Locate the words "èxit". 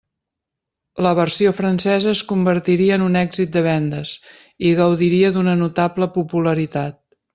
3.21-3.51